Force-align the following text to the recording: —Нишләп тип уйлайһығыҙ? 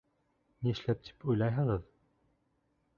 —Нишләп 0.67 1.05
тип 1.09 1.29
уйлайһығыҙ? 1.29 1.87